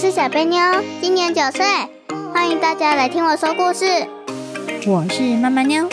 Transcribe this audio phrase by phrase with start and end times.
[0.00, 0.58] 是小贝妞，
[1.02, 1.62] 今年九岁，
[2.32, 3.84] 欢迎大家来听我说故事。
[4.86, 5.86] 我是妈妈妞，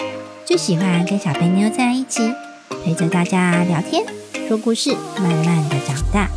[0.45, 2.33] 最喜欢跟小贝妞在一起，
[2.85, 4.05] 陪着大家聊天、
[4.47, 6.29] 说故事，慢慢的长大。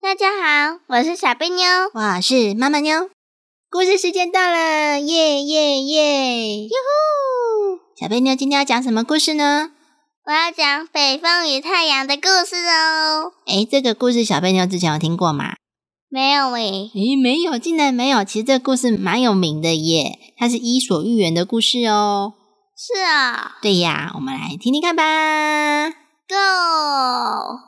[0.00, 3.10] 大家好，我是小贝妞，我是妈妈妞，
[3.68, 6.62] 故事时间到了，耶耶耶！
[6.62, 7.47] 哟呼！
[8.00, 9.72] 小贝妞今天要讲什么故事呢？
[10.24, 13.32] 我要讲北风与太阳的故事哦。
[13.44, 15.54] 哎，这个故事小贝妞之前有听过吗？
[16.08, 16.92] 没有诶。
[16.94, 18.22] 诶，没有，竟然没有。
[18.22, 22.34] 其实这个故事蛮有名的耶，它是伊索寓言的故事哦。
[22.76, 23.56] 是啊。
[23.60, 25.88] 对呀，我们来听听看吧。
[26.28, 27.58] Go！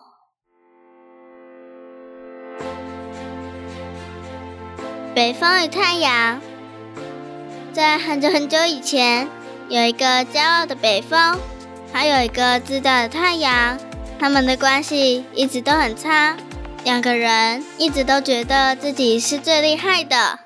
[5.13, 6.41] 北风与太阳，
[7.73, 9.29] 在很久很久以前，
[9.71, 11.39] 有一个骄傲的北风，
[11.93, 13.79] 还有一个自大的太阳，
[14.19, 16.37] 他们的关系一直都很差。
[16.83, 20.41] 两个人一直都觉得自己是最厉害的，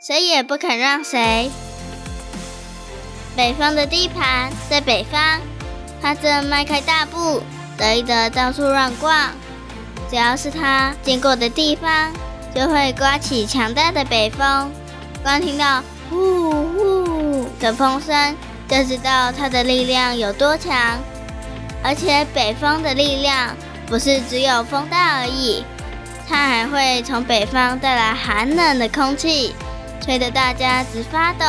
[0.00, 1.50] 谁也不肯让谁。
[3.34, 5.40] 北风的地盘在北方，
[6.00, 7.42] 他正迈开大步，
[7.76, 9.32] 得意的到处乱逛。
[10.08, 12.12] 只要是他经过的地方，
[12.54, 14.70] 就会刮起强大的北风。
[15.24, 18.36] 光听到呼呼的风声，
[18.70, 20.98] 就知道它的力量有多强。
[21.82, 25.64] 而且北风的力量不是只有风大而已，
[26.28, 29.54] 它还会从北方带来寒冷的空气，
[30.00, 31.44] 吹得大家直发抖。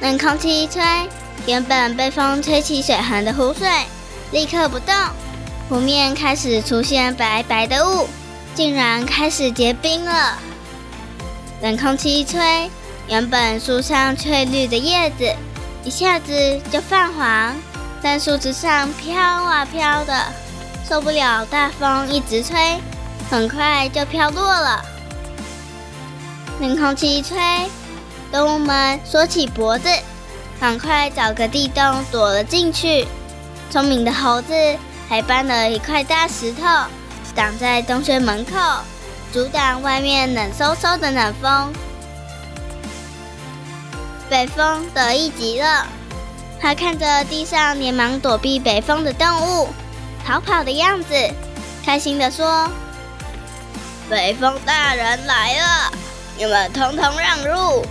[0.00, 0.82] 冷空气一吹，
[1.46, 3.68] 原本被风吹起水痕的湖水
[4.30, 4.94] 立刻不动，
[5.68, 8.06] 湖面开始出现白白的雾，
[8.54, 10.38] 竟然开始结冰了。
[11.62, 12.70] 冷空气一吹，
[13.12, 15.30] 原本树上翠绿的叶子
[15.84, 17.54] 一下子就泛黄，
[18.02, 20.24] 在树枝上飘啊飘的，
[20.88, 22.80] 受不了大风一直吹，
[23.30, 24.82] 很快就飘落了。
[26.58, 27.36] 冷空气一吹。
[28.32, 29.90] 动物们缩起脖子，
[30.58, 33.06] 赶快找个地洞躲了进去。
[33.68, 34.54] 聪明的猴子
[35.06, 36.62] 还搬了一块大石头
[37.34, 38.52] 挡在洞穴门口，
[39.30, 41.70] 阻挡外面冷飕飕的冷风。
[44.32, 45.86] 北风得意极了，
[46.58, 49.68] 他看着地上连忙躲避北风的动物
[50.26, 51.14] 逃跑的样子，
[51.84, 52.66] 开心地说
[54.08, 55.92] ：“北风大人来了，
[56.38, 57.84] 你们通通让路。”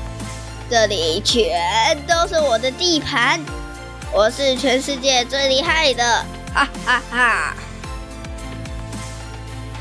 [0.67, 3.39] 这里全都是我的地盘，
[4.11, 6.25] 我是全世界最厉害的，
[6.55, 7.53] 哈哈哈！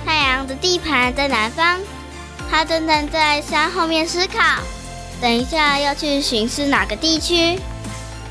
[0.04, 1.80] 太阳的地盘在南方，
[2.50, 4.38] 他正站在山后面思考，
[5.20, 7.58] 等一下要去巡视哪个地区。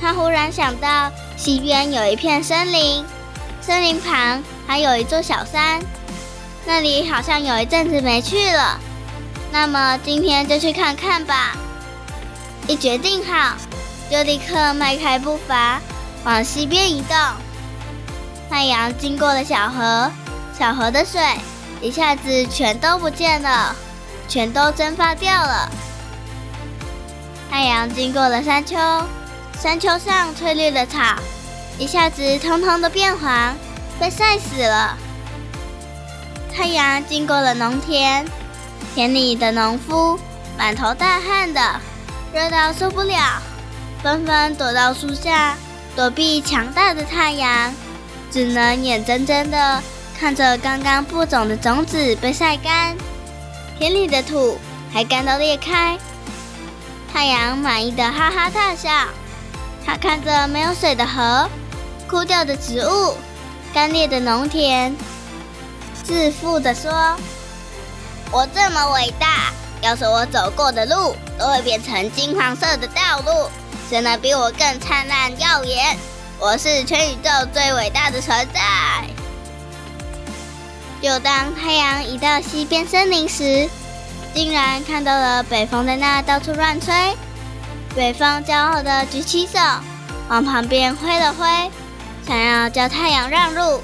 [0.02, 3.06] 他忽然想到西边有一片森林，
[3.62, 5.82] 森林旁还有一座小山，
[6.66, 8.80] 那里好像有一阵子没去了。
[9.52, 11.56] 那么今天就去看看吧。
[12.68, 13.56] 一决定好，
[14.10, 15.82] 就立刻迈开步伐
[16.24, 17.18] 往西边移动。
[18.50, 20.12] 太阳经过了小河，
[20.58, 21.22] 小河的水
[21.82, 23.76] 一下子全都不见了，
[24.28, 25.70] 全都蒸发掉了。
[27.50, 28.78] 太阳经过了山丘，
[29.60, 31.00] 山丘上翠绿的草
[31.78, 33.56] 一下子通通都变黄，
[34.00, 34.98] 被晒死了。
[36.56, 38.26] 太阳经过了农田，
[38.94, 40.20] 田里的农夫
[40.58, 41.62] 满头大汗的。
[42.32, 43.42] 热到受不了，
[44.04, 45.58] 纷纷躲到树下
[45.96, 47.74] 躲避强大的太阳，
[48.30, 49.82] 只能眼睁睁的
[50.20, 52.96] 看着刚刚播种的种子被晒干，
[53.80, 54.60] 田里的土
[54.94, 55.98] 还干到裂开。
[57.12, 58.90] 太阳满意的哈哈大笑，
[59.86, 61.50] 他看着没有水的河、
[62.08, 63.16] 枯掉的植物、
[63.74, 64.96] 干裂的农田，
[66.04, 66.92] 自负的说
[68.32, 73.50] ：“我这么伟大。”要是我走过的路都会变成金黄色的道路，
[73.90, 75.98] 谁能比我更灿烂耀眼？
[76.38, 78.60] 我是全宇宙最伟大的存在。
[81.02, 83.70] 就当太阳移到西边森林时，
[84.34, 86.94] 竟然看到了北风在那到处乱吹。
[87.96, 89.60] 北风骄傲地举起手，
[90.30, 91.48] 往旁边挥了挥，
[92.28, 93.82] 想要叫太阳让路。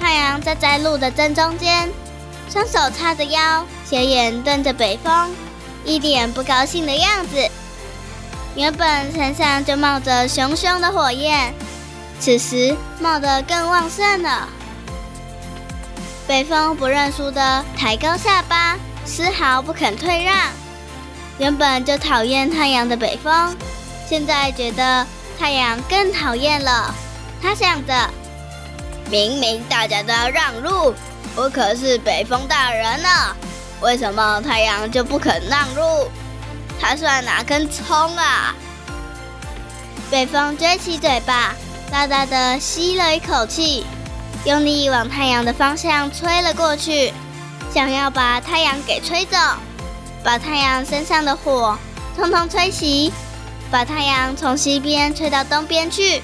[0.00, 1.88] 太阳站在路的正中间。
[2.50, 5.30] 双手叉着腰，斜眼瞪着北风，
[5.84, 7.50] 一脸不高兴的样子。
[8.54, 11.52] 原本身上就冒着熊熊的火焰，
[12.20, 14.48] 此时冒得更旺盛了。
[16.28, 20.36] 北风不认输的抬高下巴，丝毫不肯退让。
[21.38, 23.56] 原本就讨厌太阳的北风，
[24.08, 25.06] 现在觉得
[25.38, 26.94] 太阳更讨厌了。
[27.42, 28.10] 他想着，
[29.10, 30.94] 明明大家都要让路，
[31.34, 33.08] 我可是北风大人呢，
[33.80, 36.08] 为什么太阳就不肯让路？
[36.80, 38.54] 他算哪根葱啊？
[40.10, 41.54] 北风撅起嘴巴，
[41.90, 43.84] 大大的吸了一口气，
[44.44, 47.12] 用力往太阳的方向吹了过去，
[47.74, 49.36] 想要把太阳给吹走，
[50.22, 51.76] 把太阳身上的火
[52.16, 53.10] 通通吹熄，
[53.68, 56.22] 把太阳从西边吹到东边去。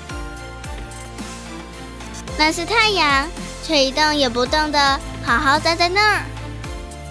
[2.39, 3.27] 但是太阳
[3.67, 6.23] 却一动也不动的，好好站在那儿。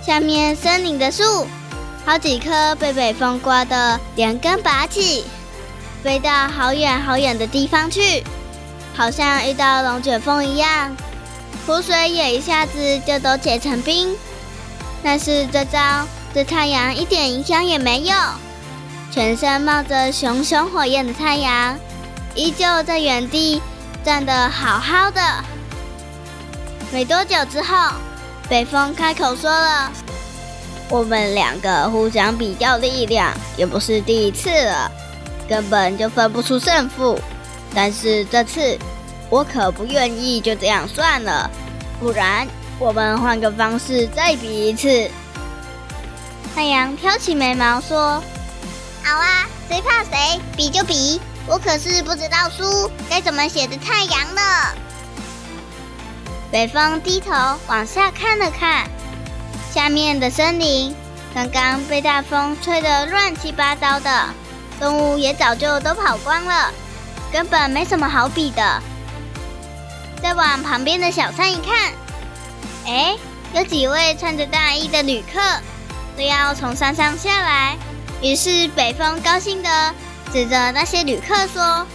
[0.01, 1.45] 下面森林的树。
[2.06, 5.25] 好几棵被北风刮得连根拔起，
[6.01, 8.24] 飞到好远好远的地方去，
[8.95, 10.95] 好像遇到龙卷风一样。
[11.68, 14.15] 湖水也一下子就都结成冰。
[15.04, 18.16] 但是这招对太阳一点影响也没有，
[19.12, 21.78] 全身冒着熊熊火焰的太阳，
[22.36, 23.62] 依旧在原地
[24.04, 25.22] 站得好好的。
[26.92, 27.94] 没多久之后，
[28.50, 29.92] 北风开口说了。
[30.90, 34.92] 我们两个互相比较力量，也不是第一次了，
[35.48, 37.19] 根本就分不出胜负。
[37.75, 38.75] 但是这次，
[39.30, 41.48] 我可不愿意就这样算了，
[42.00, 42.48] 不然
[42.79, 45.11] 我们换个方式再比一次。
[46.55, 48.23] 太阳挑起眉毛说
[49.03, 51.19] ：“好啊，谁怕谁，比就比。
[51.45, 54.41] 我可是不知道书该怎么写的太阳呢。”
[56.51, 57.31] 北风低头
[57.67, 58.87] 往下看了看。
[59.71, 60.95] 下面的森林
[61.33, 64.25] 刚刚被大风吹得乱七八糟的，
[64.79, 66.71] 动物也早就都跑光了，
[67.31, 68.81] 根本没什么好比的。
[70.23, 71.93] 再往旁边的小山一看，
[72.89, 73.15] 哎，
[73.53, 75.39] 有几位穿着大衣的旅客
[76.18, 77.77] 都要从山上下来。
[78.19, 79.94] 于是北风高兴的
[80.33, 81.86] 指着那些旅客说：“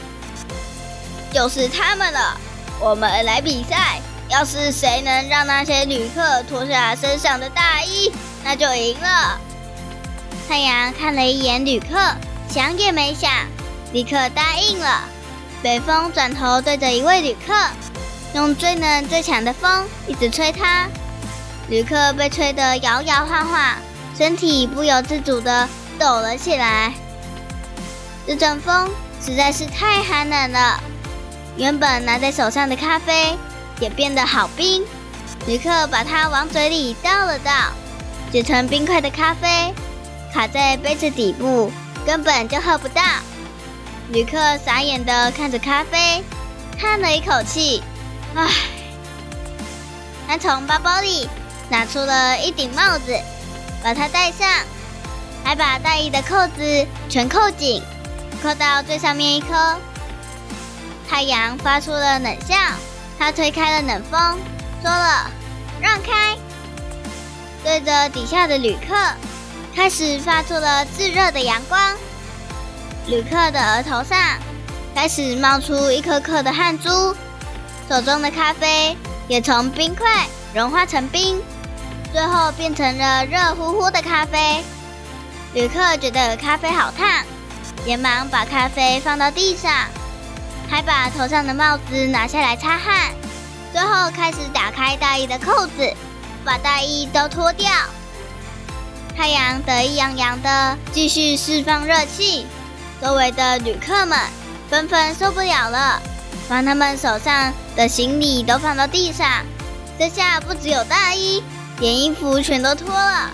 [1.35, 2.37] 就是他们了，
[2.81, 4.00] 我们来比赛。”
[4.31, 8.11] 要是谁能让那些旅客脱下身上的大衣，
[8.43, 9.38] 那就赢了。
[10.49, 11.88] 太阳看了一眼旅客，
[12.49, 13.31] 想也没想，
[13.93, 15.02] 立刻答应了。
[15.62, 17.52] 北风转头对着一位旅客，
[18.34, 20.88] 用最冷最强的风一直吹它。
[21.69, 23.76] 旅客被吹得摇摇晃晃，
[24.19, 26.92] 身体不由自主地抖了起来。
[28.26, 28.90] 这阵风
[29.25, 30.81] 实在是太寒冷了，
[31.56, 33.36] 原本拿在手上的咖啡。
[33.81, 34.84] 也变得好冰，
[35.48, 37.50] 旅客把它往嘴里倒了倒，
[38.32, 39.75] 结成冰块的咖啡
[40.32, 41.72] 卡在杯子底部，
[42.06, 43.02] 根本就喝不到。
[44.12, 46.22] 旅客傻眼的看着咖啡，
[46.78, 47.82] 叹了一口气，
[48.36, 48.50] 唉。
[50.26, 51.28] 他从包包里
[51.69, 53.19] 拿出了一顶帽子，
[53.82, 54.48] 把它戴上，
[55.44, 57.82] 还把大衣的扣子全扣紧，
[58.42, 59.78] 扣到最上面一颗。
[61.08, 62.56] 太阳发出了冷笑。
[63.16, 64.20] 他推开了冷风，
[64.82, 65.31] 说了
[65.81, 66.36] ：“让开！”
[67.62, 68.94] 对着底下的旅客，
[69.75, 71.81] 开始发出了炙热的阳光。
[73.06, 74.19] 旅客的额头上
[74.96, 77.16] 开始冒出一颗颗的汗珠，
[77.88, 78.96] 手中的咖啡
[79.28, 81.42] 也从冰块融化成冰，
[82.12, 84.64] 最后变成了热乎乎的咖啡。
[85.52, 87.24] 旅客觉得咖啡好烫，
[87.84, 89.70] 连忙把咖啡放到地上。
[90.67, 93.12] 还把头上的帽子拿下来擦汗，
[93.70, 95.93] 最后开始打开大衣的扣子，
[96.43, 97.70] 把大衣都脱掉。
[99.14, 102.46] 太阳得意洋洋的继续释放热气，
[103.00, 104.19] 周围的旅客们
[104.70, 106.00] 纷纷受不了了，
[106.48, 109.29] 把他们手上的行李都放到地上。
[109.98, 111.43] 这下不只有大衣，
[111.79, 113.31] 连衣服全都脱了，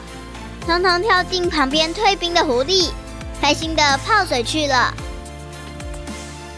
[0.67, 2.93] 通通跳进旁边退冰的湖里，
[3.41, 4.93] 开心的泡水去了。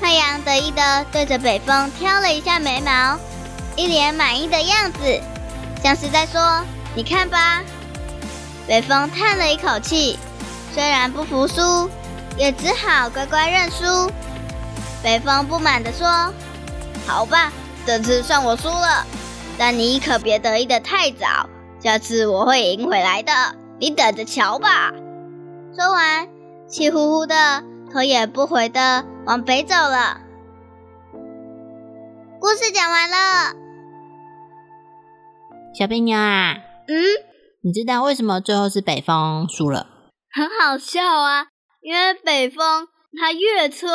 [0.00, 3.16] 太阳得意的对着北风挑了一下眉毛，
[3.76, 5.20] 一脸满意的样子，
[5.82, 6.60] 像是在说
[6.96, 7.62] ：“你看吧。”
[8.66, 10.18] 北风叹了一口气，
[10.74, 11.88] 虽然不服输，
[12.36, 14.10] 也只好乖乖认输。
[15.02, 16.32] 北风不满的说
[17.06, 17.52] ：“好吧，
[17.84, 19.04] 这次算我输了，
[19.58, 21.48] 但你可别得意的太早，
[21.80, 23.32] 下次我会赢回来的，
[23.78, 24.92] 你等着瞧吧。”
[25.74, 26.28] 说完，
[26.68, 27.64] 气呼呼的。
[27.92, 30.22] 头也不回的往北走了。
[32.40, 33.52] 故事讲完了。
[35.78, 36.56] 小贝妞啊，
[36.88, 37.04] 嗯，
[37.62, 39.88] 你知道为什么最后是北风输了？
[40.32, 41.48] 很好笑啊，
[41.82, 42.88] 因为北风
[43.20, 43.90] 它越吹，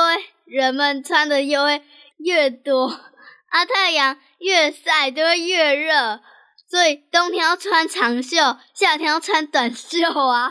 [0.48, 1.82] 人们穿的又会
[2.18, 6.22] 越多，啊，太阳越晒就会越热，
[6.70, 8.38] 所以冬天要穿长袖，
[8.74, 10.50] 夏天要穿短袖啊。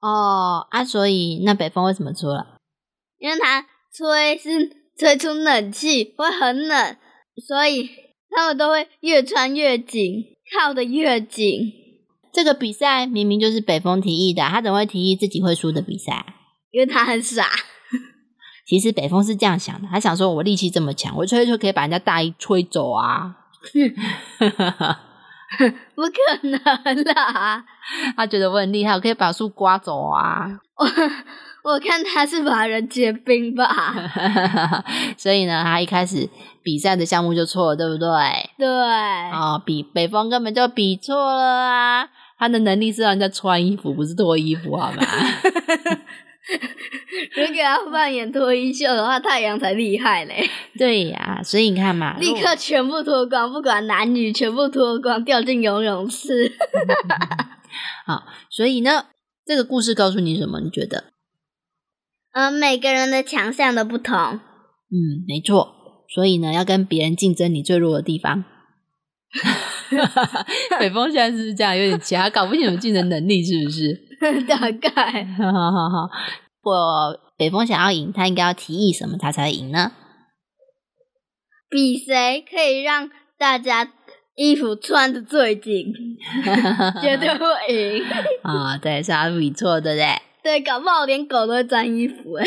[0.00, 2.58] 哦，啊，所以那北风为什么出了？
[3.18, 6.96] 因为他吹是吹出冷气，会很冷，
[7.46, 7.90] 所以
[8.30, 11.72] 他们都会越穿越紧，靠得越紧。
[12.32, 16.24] 这个比赛明明就是北风提议的，他怎么会提议自己会输的比赛？
[16.70, 17.50] 因为他很傻。
[18.70, 23.34] 其实北风是这样想的，他想说我力气这么强，我吹一吹可以把人家大衣吹走啊。
[25.96, 26.56] 不可能
[27.02, 27.64] 啦！
[28.16, 30.46] 他觉得我很厉害，我可以把树刮走啊。
[30.78, 33.68] 我我看他是把人结冰吧。
[35.18, 36.30] 所以呢，他一开始
[36.62, 38.08] 比赛的项目就错了，对不对？
[38.56, 38.68] 对。
[38.68, 42.08] 哦，比北风根本就比错了啊！
[42.38, 45.02] 他的能力是让人家穿衣服，不是脱衣服，好吗？
[47.36, 50.48] 如果要扮演脱衣秀的话，太阳才厉害嘞。
[50.78, 56.52] 对呀，所以你看嘛， 立刻全部脱光，不管男女，全部脱光，掉进游泳池。
[58.06, 59.06] 好，所以呢，
[59.44, 60.60] 这个故事告诉你什么？
[60.60, 61.04] 你觉得？
[62.32, 64.16] 嗯，每个人的强项都不同。
[64.16, 65.76] 嗯，没错。
[66.12, 68.44] 所以呢，要跟别人竞争你最弱的地方。
[70.78, 73.94] 北风现在是这样，有点奇，他搞不清楚竞争能力是不是？
[74.46, 75.24] 大概。
[75.38, 76.10] 好好好。
[76.62, 79.92] 果北风想要赢，他应该要提议什么，他才会赢呢？
[81.68, 83.92] 比谁可以让大家
[84.34, 85.92] 衣服穿的最紧，
[87.00, 88.04] 绝对会赢。
[88.42, 90.20] 啊，对，是他比错，对不对？
[90.42, 92.46] 对，搞不好连狗都会沾衣服哎，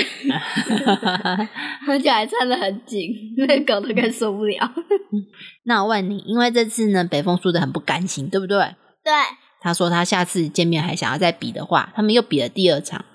[1.88, 4.72] 而且还穿的很紧，那狗都该受不了。
[5.65, 8.58] 那我问你，因为这次呢，北风输的很不甘心，对不对？
[9.03, 9.13] 对。
[9.62, 13.05] 他说他下次见面还想要再比的话，他们又比了第二场。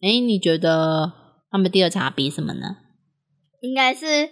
[0.00, 1.12] 哎，你觉得
[1.50, 2.76] 他们第二场比什么呢？
[3.60, 4.30] 应该是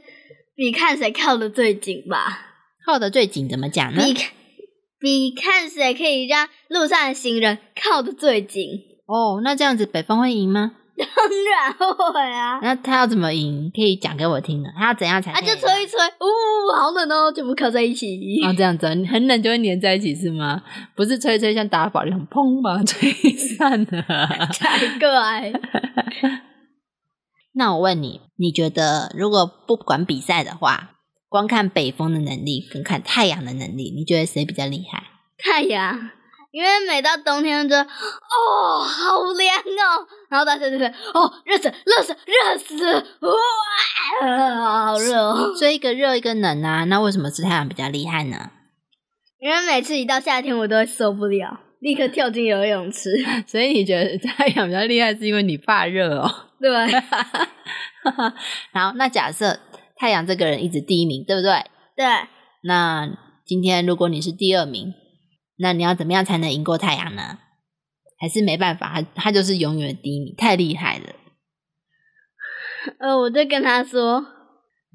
[0.54, 2.48] 比看谁靠的最紧吧。
[2.84, 4.02] 靠的最紧怎么讲呢？
[4.02, 4.14] 比
[4.98, 8.80] 比看谁可以让路上的行人靠的最紧。
[9.06, 10.76] 哦，那这样子北方会赢吗？
[10.96, 12.58] 当 然会啊！
[12.62, 13.70] 那他要怎么赢？
[13.74, 14.70] 可以讲给我听的。
[14.76, 15.32] 他要怎样才？
[15.32, 18.06] 他就吹一吹，呜，好冷哦，全部靠在一起。
[18.44, 20.62] 哦，这样子，很冷就会粘在一起是吗？
[20.94, 24.02] 不是吹吹像打保龄，砰把吹散了。
[24.52, 25.52] 才怪！
[27.54, 30.90] 那我问你，你觉得如果不管比赛的话，
[31.28, 35.04] 光看北风的能力跟看太阳的能力，你觉得谁比较厉害？
[35.38, 36.10] 太阳。
[36.52, 37.86] 因为每到冬天就哦，
[38.84, 42.94] 好凉哦，然后大家就说哦，热死，热死，热死，
[44.20, 45.52] 哇，好热哦。
[45.58, 48.50] 所以一个热一个冷啊，那为什么是太阳比较厉害呢？
[49.40, 53.10] 因为每次一到夏天，我都会受不了，立刻跳进游泳池。
[53.48, 56.30] 所以你觉得太阳比较厉害，是因为你怕热哦？
[56.60, 56.70] 对。
[58.74, 59.58] 好，那假设
[59.96, 61.64] 太阳这个人一直第一名，对不对？
[61.96, 62.04] 对。
[62.64, 63.08] 那
[63.46, 64.92] 今天如果你是第二名？
[65.58, 67.38] 那你要怎么样才能赢过太阳呢？
[68.18, 71.06] 还是没办法，他他就是永远第一名，太厉害了。
[73.00, 74.24] 呃，我就跟他说：“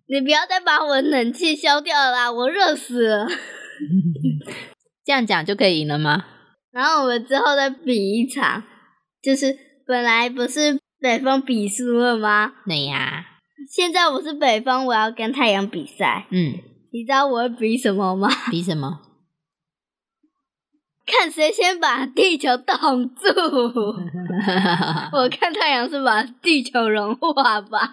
[0.08, 3.28] 你不要再把我的冷气消掉了，我热死了。
[5.04, 6.26] ”这样讲就可以赢了吗？
[6.72, 8.64] 然后我们之后再比一场，
[9.22, 12.54] 就是本来不是北方比输了吗？
[12.66, 13.26] 对呀。
[13.70, 16.28] 现在我是北方，我要跟太阳比赛。
[16.30, 16.54] 嗯，
[16.94, 18.30] 你知道我会比什么吗？
[18.50, 19.02] 比什么？
[21.08, 22.78] 看谁先把地球挡
[23.16, 23.24] 住！
[25.18, 27.90] 我看太阳是把地球融化吧。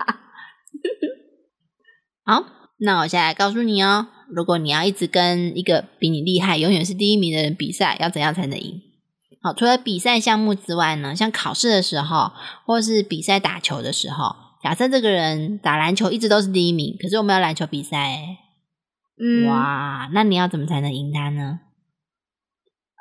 [2.27, 2.45] 好，
[2.79, 8.83] 那我现在告诉你哦，如果你要一直跟一个比你厉害、永远是第一名的人比赛，要怎样才能赢？
[9.41, 12.33] 好，除了比赛项目之外呢，像考试的时候，
[12.67, 18.19] 或是比赛打球的时候，假设这个人打篮球一直都是第一名，可是我们有篮球比赛，
[19.23, 21.61] 嗯，哇，那你要怎么才能赢他呢？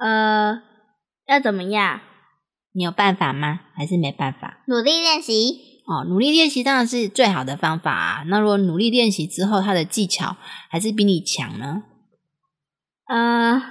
[0.04, 0.62] 呃，
[1.28, 2.02] 要怎么样？
[2.74, 3.62] 你有办法吗？
[3.74, 4.62] 还是没办法？
[4.68, 8.24] 努力练习哦，努力练习当然是最好的方法啊。
[8.28, 10.36] 那如果努力练习之后，他的技巧
[10.70, 11.84] 还是比你强呢？
[13.08, 13.62] 呃，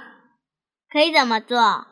[0.89, 1.85] 可以怎么做？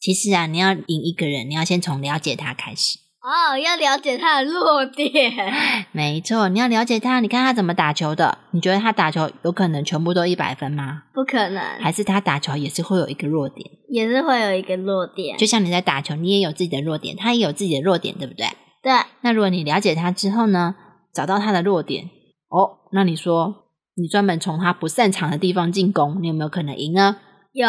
[0.00, 2.98] 其实啊，你要赢一个人，你要先从了解他开始。
[3.24, 5.32] 哦，要了解他的弱点。
[5.92, 7.20] 没错，你要了解他。
[7.20, 8.36] 你看他怎么打球的？
[8.50, 11.04] 你觉得他打球有可能全部都一百分吗？
[11.14, 11.62] 不可能。
[11.80, 13.66] 还是他打球也是会有一个弱点？
[13.88, 15.38] 也是会有一个弱点。
[15.38, 18.46] 就像你在打球，你也有自己的弱点，他也有自己的弱点，对不对？
[18.82, 18.92] 对。
[19.22, 20.74] 那如果你了解他之后呢，
[21.14, 22.04] 找到他的弱点，
[22.50, 27.16] 哦，那你说你专门从他不擅长的地方进攻，你有没有可能赢呢？
[27.52, 27.66] 有。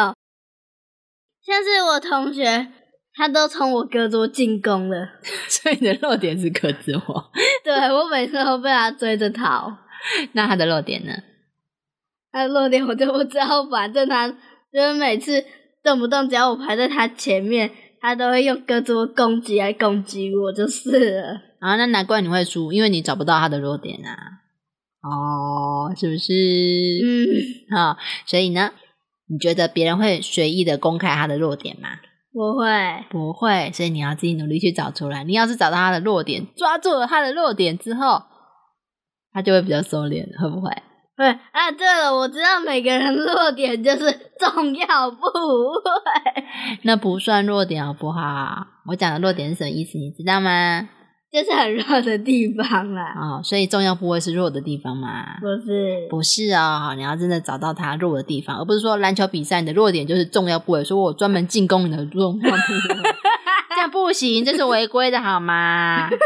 [1.42, 2.74] 像是我同学。
[3.18, 5.08] 他都从我胳膊进攻了，
[5.48, 7.32] 所以你的弱点是胳肢窝。
[7.64, 9.78] 对我每次都被他追着逃。
[10.34, 11.14] 那他的弱点呢？
[12.32, 15.44] 他的弱点我就不知道，反正他就是每次
[15.82, 21.42] 动不动只要我排在他前面，他都会用胳肢窝攻击来攻击我，就是了。
[21.62, 24.14] 啊，那难怪你会输，因为你找不到他的弱点啊。
[25.02, 26.34] 哦，是不是？
[27.02, 28.72] 嗯，好、所以呢，
[29.30, 31.90] 你觉得别人会随意的公开他的弱点吗？
[32.36, 35.24] 不会，不会，所以你要自己努力去找出来。
[35.24, 38.22] 你要是找到他的弱点，抓住了他的弱点之后，
[39.32, 40.70] 他就会比较收敛了，会不会？
[41.16, 46.44] 对啊，对了，我知道每个人弱点就是重要部位，
[46.82, 48.68] 那不算弱点好不好？
[48.88, 49.98] 我讲的弱点是什么意思？
[49.98, 50.90] 你知道吗？
[51.36, 53.14] 就是很弱的地方啦。
[53.20, 55.38] 哦，所以重要部位是弱的地方吗？
[55.42, 63.12] 不是，不是哦，你要真的找到它弱的地方，而不是说篮球比赛你的弱点就是重要部位，说我专门进攻你的重要部位，
[63.76, 66.10] 这样不行，这是违规的好吗？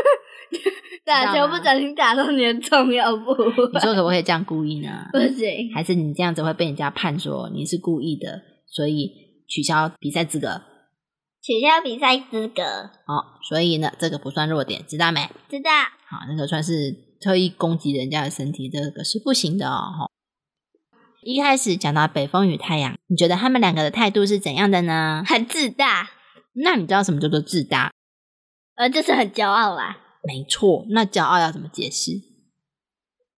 [1.04, 5.08] 打球不小心打到你的重要部位，你说可不可以这样故意呢？
[5.12, 5.74] 不行。
[5.74, 9.12] 还是你这样子会被人家判说你是故意的，所以
[9.48, 10.62] 取消比赛资格？
[11.50, 12.62] 取消比赛资格，
[13.08, 15.27] 哦，所以呢，这个不算弱点，知道没？
[15.50, 15.72] 知道？
[16.08, 19.82] 好，那个算是特意攻击人家的身体，这个是不行的哦。
[19.98, 20.12] 吼
[21.24, 25.24] 一开始讲到北风与太阳，你觉得他们两个的态度是怎样的呢？
[25.25, 26.12] 很自大，
[26.53, 27.91] 那你知道什么叫做自大？
[28.75, 32.12] 呃，就是很骄傲啦，没错，那骄傲要怎么解释？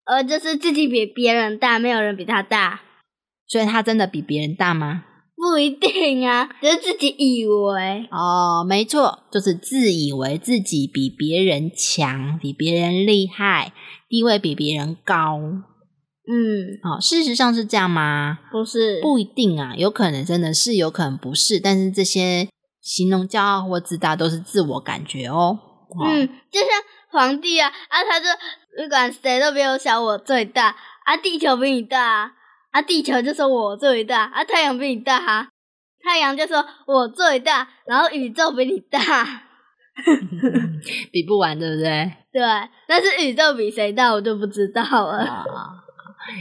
[0.03, 2.81] 呃，就是自己比别人大，没有人比他大，
[3.47, 5.05] 所以他真的比别人大吗？
[5.41, 8.07] 不一定啊，只是自己以为。
[8.11, 13.73] 哦，没错，就是自以为自己比别人强，比别人厉害，
[14.07, 15.39] 地位比别人高。
[16.27, 18.37] 嗯，哦，事实上是这样吗？
[18.51, 21.59] 不是，不一定啊，有可能真的是，有可能不是。
[21.59, 22.47] 但是这些
[22.79, 25.57] 形容骄傲或自大都是自我感觉哦。
[25.89, 26.69] 哦嗯，就像
[27.09, 28.27] 皇帝啊，啊，他就
[28.77, 32.31] 不管谁都比我小，我最大啊，地球比你大啊，
[32.71, 35.49] 啊，地球就说我最大啊，太阳比你大啊，
[36.03, 38.99] 太阳就说我最大，然后宇宙比你大，
[41.11, 42.11] 比不完，对不对？
[42.31, 42.41] 对，
[42.87, 45.17] 但是宇宙比谁大我就不知道了。
[45.25, 45.45] 啊、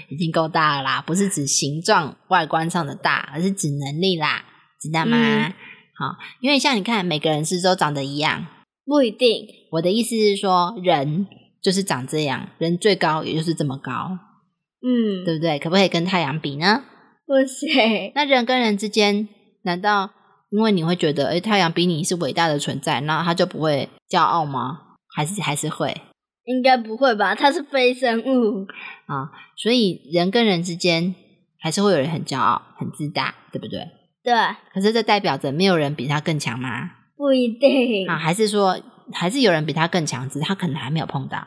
[0.09, 4.45] 已经够大了啦，不是指形状外观上的大，而是指能力啦，
[4.81, 5.17] 知道吗？
[5.17, 5.53] 嗯
[5.99, 8.47] 好，因为像你看，每个人是都长得一样。
[8.87, 11.27] 不一定，我的意思是说，人
[11.63, 14.19] 就是长这样，人最高也就是这么高，
[14.83, 15.59] 嗯，对不对？
[15.59, 16.85] 可不可以跟太阳比呢？
[17.27, 19.29] 不行，那人跟人之间，
[19.63, 20.11] 难道
[20.51, 24.81] 因为你会觉得，哎，太阳比你是伟大的存在，那他就不会骄傲吗？
[25.15, 26.01] 还是还是会
[26.45, 27.35] 应该不会吧？
[27.35, 28.67] 它是非生物，
[29.07, 29.31] 啊？
[29.57, 31.15] 所以人跟人之间
[31.61, 33.87] 还是会有人很骄傲、很自大，对不对？
[34.25, 34.35] 对，
[34.73, 36.91] 可是这代表着没有人比他更强吗？
[37.17, 38.81] 不一定，啊，还是说
[39.13, 41.47] 还是有人比他更强，只是他可能还没有碰到？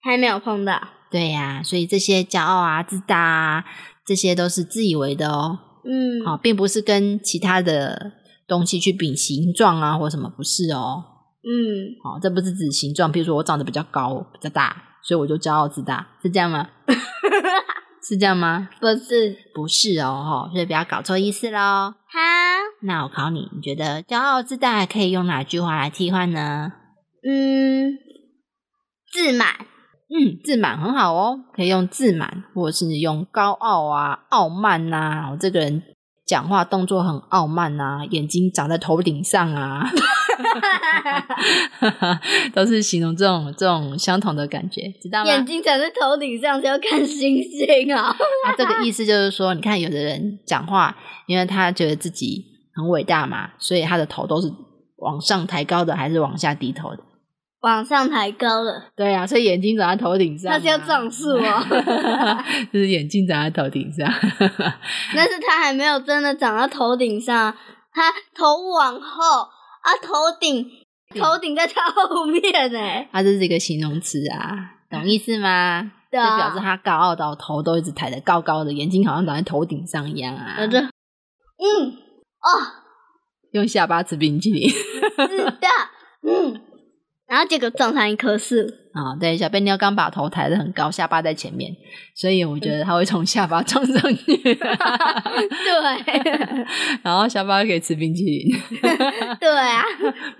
[0.00, 0.80] 还没有碰到。
[1.12, 3.64] 对呀、所以这些骄傲啊、自大啊，
[4.06, 5.58] 这些都是自以为的哦。
[5.84, 8.12] 嗯，好、并不是跟其他的
[8.48, 11.04] 东西去比形状啊或什么，不是哦。
[11.44, 16.70] 嗯，好、这不是指形状，比如说我长得比较高、比较大，所以我就骄傲自大，是这样吗？
[18.08, 18.70] 是这样吗？
[18.80, 21.58] 不是，不是哦，哈，所以不要搞错意思喽。
[21.58, 22.18] 好，
[22.82, 26.72] 那我考你，你觉得骄傲自大可以用哪句话来替换呢？
[27.24, 27.92] 嗯，
[29.12, 29.66] 自满，
[30.14, 35.82] 嗯，自满很好哦，可以用自满，或者是用高傲啊、傲慢呐、我这个人
[36.26, 39.88] 讲话动作很傲慢呐、眼睛长在头顶上啊，
[42.52, 45.30] 都是形容这种这种相同的感觉，知道吗？
[45.30, 47.98] 眼睛长在头顶上是要看星星哦。
[48.44, 50.94] 啊，这个意思就是说，你看有的人讲话，
[51.26, 52.44] 因为他觉得自己
[52.74, 54.52] 很伟大嘛，所以他的头都是
[54.98, 57.02] 往上抬高的，还是往下低头的？
[57.62, 61.64] 往上抬高了，对啊，所以眼睛长在头顶上、啊，那是要撞树哦。
[62.72, 64.06] 就是眼睛长在头顶上。
[65.14, 67.56] 但是他还没有真的长到头顶上，
[67.92, 69.24] 他头往后
[69.82, 70.68] 啊，头顶
[71.14, 72.78] 头顶在他后面呢。
[73.12, 75.92] 它这是一个形容词啊，懂意思吗？
[76.10, 80.56] 对就表示啊，他高傲到头都一直抬得高高的，眼睛好像长在头顶上一样啊。
[80.58, 81.96] 嗯
[82.42, 82.50] 哦，
[83.52, 85.68] 用下巴吃冰淇淋是的，
[86.26, 86.60] 嗯，
[87.32, 88.56] 然后结果撞上一棵树，
[88.92, 91.74] 啊、对，小贝妞刚把头抬得很高，下巴在前面，
[92.14, 94.54] 所以我觉得他会从下巴撞上去， 对
[97.02, 98.54] 然后下巴可以吃冰淇淋，
[99.40, 99.82] 对啊，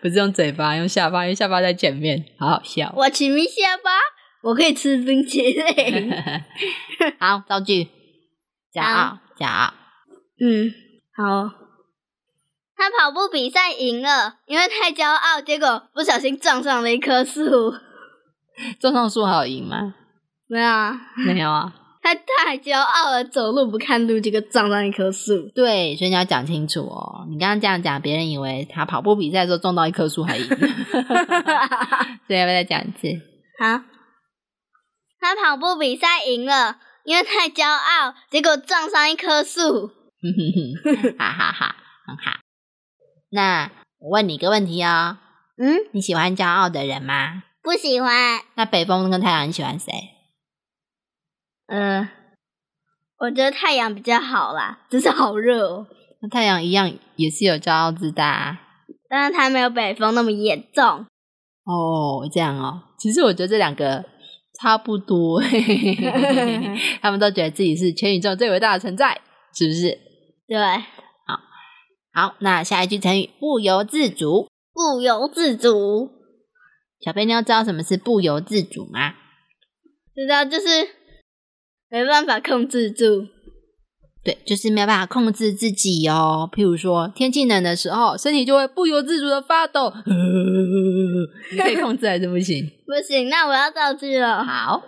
[0.02, 2.92] 不是用嘴巴，用下巴，因为下巴在前面，好好笑。
[2.94, 3.90] 我起名下巴，
[4.42, 6.12] 我可以吃冰淇淋。
[7.18, 7.88] 好，造句，
[8.70, 9.72] 骄傲，骄傲。
[10.38, 10.70] 嗯，
[11.16, 11.48] 好，
[12.82, 17.72] 他跑步比赛赢了，因为太骄傲，结果不小心撞上了一棵树。
[18.80, 19.94] 撞上树还有赢吗？
[20.50, 21.72] 没有啊，没有啊。
[22.02, 25.48] 他太骄傲了，走路不看路，结果撞上一棵树。
[25.54, 27.24] 对，所以你要讲清楚哦。
[27.30, 30.44] 你刚刚这样讲，别人以为他跑步比赛的时候撞到一棵树还赢。
[32.26, 33.06] 所以要不要再讲一次？
[33.60, 33.80] 好，
[35.20, 39.86] 他跑步比赛赢了，因为太骄傲，结果撞上一棵树。
[41.16, 41.76] 哈哈哈，
[42.08, 42.41] 很好。
[43.34, 45.16] 那我问你一个问题哦，
[45.56, 47.44] 嗯，你喜欢骄傲的人吗？
[47.62, 48.40] 不喜欢。
[48.56, 49.90] 那北风跟太阳，你喜欢谁？
[51.66, 52.10] 呃，
[53.18, 55.86] 我觉得太阳比较好啦，只是好热哦。
[56.20, 58.60] 那太阳一样也是有骄傲自大、啊。
[59.08, 61.06] 但是它没有北风那么严重。
[61.64, 62.82] 哦，这样哦。
[62.98, 64.04] 其实我觉得这两个
[64.60, 65.40] 差不多，
[67.00, 69.20] 他们都觉得自己是全宇宙最伟大的存在，
[69.54, 69.98] 是不是？
[70.46, 70.58] 对，
[72.14, 76.10] 好，那下一句成语“不由自主不由自主，”，
[77.00, 79.14] 小贝妞知道什么是不由自主吗？
[80.14, 80.66] 知道就是
[81.88, 83.28] 没办法控制住。
[84.24, 86.48] 对，就是没有办法控制自己哦。
[86.52, 89.90] 譬如说，天气冷的时候，身体就会不由自主的发抖。
[91.50, 92.64] 你可以控制还是不行？
[92.86, 94.44] 不行，那我要造句了。
[94.44, 94.82] 好，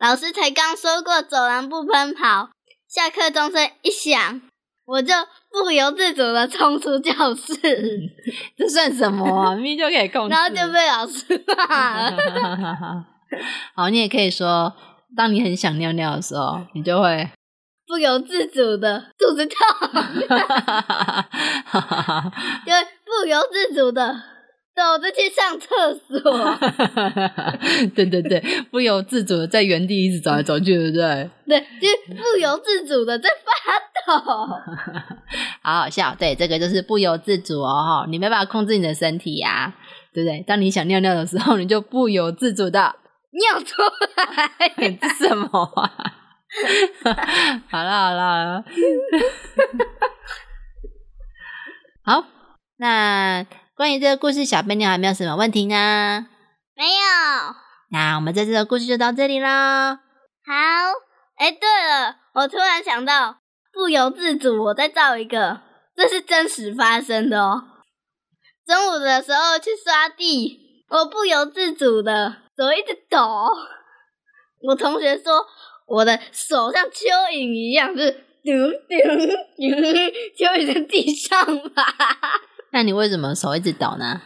[0.00, 2.50] 老师才刚说过走廊不奔跑，
[2.88, 4.40] 下课钟声一响，
[4.86, 5.14] 我就
[5.50, 7.54] 不由自主的冲出教室，
[8.56, 9.54] 这算什么啊？
[9.54, 10.34] 明明就可以控制。
[10.34, 13.06] 然后就被老师骂了。
[13.74, 14.74] 好，你也可以说，
[15.16, 17.30] 当你很想尿尿的时候，你就会
[17.86, 19.56] 不由自主的肚子痛，
[22.66, 24.14] 就会不由自主的
[24.76, 26.58] 走着去上厕所。
[27.94, 31.30] 对对对，不由自主的在原地一直走来走去，对不对？
[31.46, 33.30] 对，就是不由自主的在。
[35.62, 39.74] 好好笑，对，这个就是不由自主哦，哈，你没办法控制你的身体呀、
[40.12, 40.40] 对不对？
[40.46, 42.96] 当你想尿尿的时候，你就不由自主的，
[43.32, 43.82] 尿出
[44.16, 44.68] 来，
[45.00, 45.90] 这什么啊？
[47.70, 48.64] 好了好了好了，
[52.04, 52.24] 好，
[52.76, 53.44] 那
[53.76, 56.26] 关于这个故事，小贝妞还没有什么问题呢？
[56.76, 57.54] 没有。
[57.90, 59.94] 那我们这次的故事就到这里啦。
[59.94, 60.52] 好，
[61.38, 63.38] 哎，对了，我突然想到，
[63.74, 65.60] 不由自主，我再造一个，
[65.96, 67.64] 这是真实发生的哦。
[68.64, 73.18] 中午的时候去刷地，我不由自主的手一直抖。
[74.62, 75.44] 我同学说
[75.86, 79.64] 我的手像蚯蚓一样，就是嘟嘟嘟，
[80.38, 81.84] 蚯蚓在地上爬，
[82.72, 84.22] 那你为什么手一直抖呢？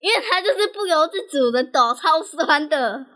[0.00, 3.06] 因为它就是不由自主的抖，超酸的。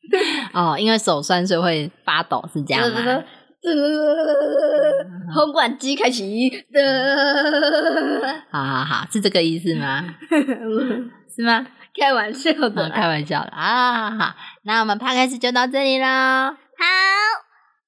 [0.52, 3.24] 哦，因为手酸所以会发抖，是这样吗？
[5.34, 10.04] 烘管机开启的， 好好好，是这个意思吗？
[11.34, 11.66] 是吗？
[11.98, 12.94] 开玩笑嗯，的啦。
[12.94, 14.10] 开玩笑的啊！
[14.10, 16.56] 好好好，那我们 p 开始就到这里喽，好，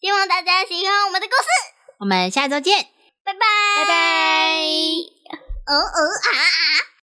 [0.01, 1.49] 希望大家喜欢我们的故事。
[2.01, 2.77] 我们下周见，
[3.25, 3.39] 拜拜，
[3.77, 4.61] 拜拜。
[5.65, 6.91] 哦哦啊啊！